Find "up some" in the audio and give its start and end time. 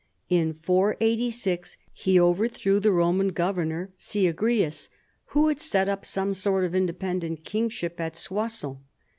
5.87-6.33